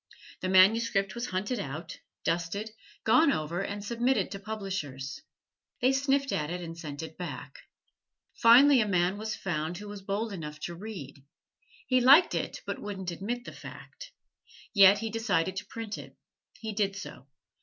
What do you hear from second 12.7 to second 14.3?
wouldn't admit the fact.